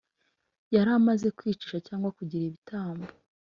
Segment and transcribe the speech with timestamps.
[0.75, 3.07] yari amaze kwicisha cyangwa kugira ibitambo.